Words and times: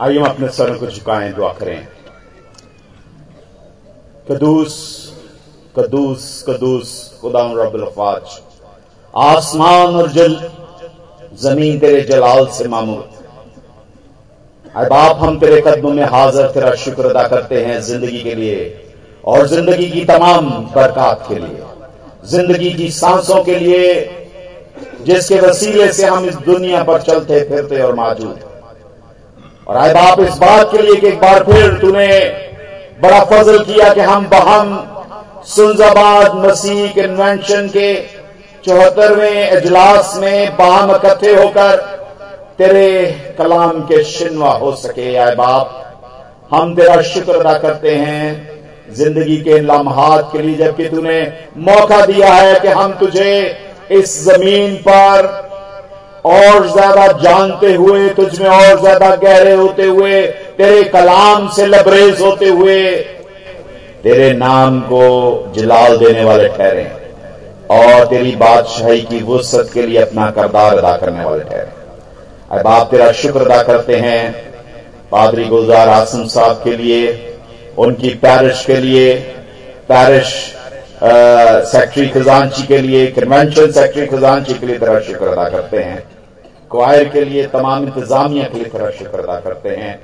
आइए 0.00 0.18
हम 0.18 0.24
अपने 0.26 0.48
सर 0.48 0.72
को 0.78 0.86
झुकाएँ, 0.86 1.32
दुआ 1.32 1.52
करें। 1.52 1.86
कदूस 4.26 4.74
कदूस 5.76 6.44
कदूस 6.48 6.88
खुदा 7.20 7.42
रब्बुल 7.54 7.82
अफवाज। 7.82 8.40
आसमान 9.14 9.94
और 9.96 10.10
जल, 10.12 10.34
ज़मीन 11.42 11.78
तेरे 11.78 12.00
जलाल 12.02 12.46
से 12.48 12.68
मामूल। 12.68 13.02
अरे 14.74 14.88
बाप 14.88 15.16
हम 15.16 15.38
तेरे 15.40 15.60
कदमों 15.60 15.92
में 15.92 16.04
हाजिर, 16.04 16.46
तेरा 16.46 16.74
शुक्र 16.76 17.10
अदा 17.10 17.22
करते 17.28 17.62
हैं 17.64 17.80
ज़िंदगी 17.82 18.20
के 18.22 18.34
लिए 18.34 18.58
और 19.24 19.46
ज़िंदगी 19.48 19.88
की 19.90 20.04
तमाम 20.04 20.50
बरकत 20.74 21.24
के 21.28 21.34
लिए। 21.36 21.62
ज़िंदगी 22.26 22.72
की 22.72 22.90
सांसों 22.92 23.42
के 23.44 23.58
लिए, 23.58 23.94
जिसके 25.02 25.40
वसीले 25.40 25.92
से 25.92 26.06
हम 26.06 26.24
इस 26.24 26.36
दुनिया 26.46 26.82
पर 26.82 27.02
चलते 27.02 27.40
फिरते 27.48 27.80
और 27.82 27.94
मौजूद 27.94 28.44
और 29.66 29.76
आए 29.76 29.92
बाप 29.94 30.20
इस 30.20 30.36
बात 30.38 30.70
के 30.72 30.82
लिए 30.82 30.94
कि 30.96 31.06
एक 31.08 31.20
बार 31.20 31.42
फिर 31.44 31.72
तूने 31.80 32.08
बड़ा 33.02 33.20
फजल 33.24 33.58
किया 33.64 33.92
कि 33.94 34.00
हम 34.00 34.26
बहम 34.26 34.68
सुलजाबाद 35.46 36.34
मसीह 36.36 36.86
कन्वेंशन 36.92 37.68
के 37.68 37.94
चौहत्तरवें 38.64 39.50
इजलास 39.52 40.14
में 40.20 40.56
बाहम 40.56 40.90
इकट्ठे 40.90 41.34
होकर 41.34 41.76
तेरे 42.58 42.90
कलाम 43.38 43.80
के 43.82 44.02
शिनवा 44.04 44.52
हो 44.52 44.74
सके। 44.76 45.16
आए 45.16 45.34
बाप, 45.34 45.82
हम 46.52 46.74
तेरा 46.76 47.00
शुक्र 47.04 47.34
अदा 47.36 47.52
करते 47.58 47.94
हैं 47.94 48.94
ज़िंदगी 48.94 49.36
के 49.42 49.58
लम्हात 49.60 50.30
के 50.32 50.42
लिए, 50.42 50.56
जबकि 50.56 50.88
तूने 50.88 51.20
मौका 51.68 52.04
दिया 52.06 52.32
है 52.34 52.58
कि 52.60 52.68
हम 52.70 52.92
तुझे 53.00 53.34
इस 53.90 54.22
ज़मीन 54.24 54.76
पर 54.88 55.45
और 56.26 56.66
ज़्यादा 56.68 57.06
जानते 57.20 57.72
हुए 57.74 58.08
तुझ 58.10 58.38
में 58.40 58.48
और 58.48 58.80
ज़्यादा 58.80 59.14
गहरे 59.16 59.52
होते 59.54 59.84
हुए, 59.84 60.22
तेरे 60.58 60.82
कलाम 60.84 61.48
से 61.48 61.66
लबरेज 61.66 62.20
होते 62.20 62.48
हुए, 62.50 62.80
तेरे 64.02 64.32
नाम 64.34 64.80
को 64.82 65.52
जलाल 65.56 65.96
देने 65.98 66.24
वाले 66.24 66.48
ठहरे 66.48 66.84
और 67.72 68.04
तेरी 68.06 68.34
बादशाही 68.36 69.00
की 69.02 69.22
वसत 69.24 69.70
के 69.74 69.86
लिए 69.86 70.00
अपना 70.00 70.30
करदार 70.30 70.78
अदा 70.78 70.96
करने 70.96 71.24
वाले 71.24 71.44
ठहरे। 71.44 71.70
अब 72.50 72.66
आप 72.68 72.90
तेरा 72.90 73.10
शुक्र 73.14 73.40
अदा 73.42 73.62
करते 73.62 73.96
हैं, 73.96 74.32
पादरी 75.12 75.44
गुलजार 75.44 75.88
आसम 75.90 76.24
साहब 76.26 76.60
के 76.64 76.76
लिए, 76.76 77.08
उनकी 77.78 78.10
पैरिश 78.16 78.64
के 78.66 78.76
लिए, 78.76 79.14
पैरिश 79.88 80.34
सेक्रेटरी 80.96 82.08
खजानची 82.10 82.62
के 82.66 82.78
लिए, 82.78 83.06
कन्वेंशन 83.12 83.70
सेक्रेटरी 83.70 84.06
खजानची 84.08 84.54
के 84.54 84.66
लिए 84.66 84.78
तेरा 84.78 85.00
शुक्र 85.02 85.26
अदा 85.28 85.48
करते 85.48 85.78
हैं। 85.78 86.02
क्वायर 86.70 87.08
के 87.08 87.24
लिए 87.24 87.46
तमाम 87.46 87.84
इंतजामिया 87.84 88.44
के 88.44 88.58
लिए 88.58 88.90
शुक्र 88.92 89.20
अदा 89.20 89.38
करते 89.40 89.68
हैं। 89.68 89.98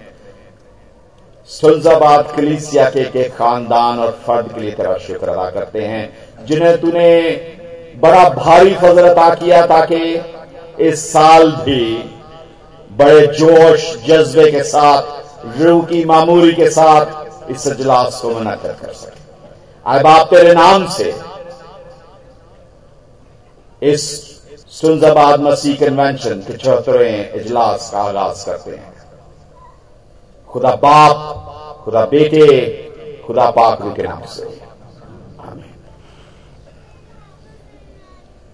सुलजाबाद 1.51 2.33
कलीसिया 2.37 2.89
के 2.91 3.01
एक 3.21 3.33
खानदान 3.37 3.99
और 3.99 4.11
फर्द 4.27 4.53
के 4.55 4.61
लिए 4.61 4.71
तेरा 4.71 4.97
शुक्र 4.99 5.29
अदा 5.29 5.49
करते 5.51 5.81
हैं, 5.83 6.47
जिन्हें 6.47 6.81
तूने 6.81 7.31
बड़ा 7.97 8.29
भारी 8.29 8.75
फजल 8.75 9.09
अता 9.09 9.35
किया 9.35 9.67
ताकि 9.67 10.01
इस 10.81 11.13
साल 11.13 11.51
भी 11.51 11.85
बड़े 12.91 13.27
जोश, 13.27 13.97
जज्बे 14.07 14.51
के 14.51 14.63
साथ, 14.63 15.03
रूह 15.59 15.85
की 15.85 16.05
मामूरी 16.05 16.53
के 16.53 16.69
साथ 16.71 17.51
इस 17.51 17.67
इजलास 17.67 18.21
को 18.21 18.31
मुनद 18.31 18.61
कर 18.63 18.93
सके। 18.93 19.21
आए 19.87 20.03
बाप 20.03 20.27
तेरे 20.31 20.55
नाम 20.55 20.87
से 20.89 21.15
इस 23.83 24.32
सुलजाबाद 24.73 25.41
मसीह 25.41 25.77
कन्वेंशन 25.77 26.41
के 26.41 26.57
चौथरे 26.57 27.33
इजलास 27.35 27.91
का 27.91 28.03
आगाज़ 28.03 28.47
करते 28.47 28.71
हैं। 28.71 28.95
खुदा 30.49 30.77
बाप, 30.77 31.19
खुदा 31.85 32.05
बेटे, 32.05 32.73
खुदा 33.27 33.51
पाक 33.51 33.79
के 33.97 34.03
नाम 34.03 34.23
से। 34.25 34.43
आमीन। 34.43 35.82